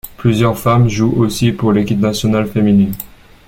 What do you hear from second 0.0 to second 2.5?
Plusieurs femmes jouent aussi pour l'équipe nationale